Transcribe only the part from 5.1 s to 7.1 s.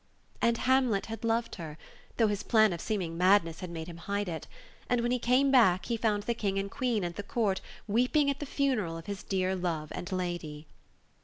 he came back, he found the King and Queen,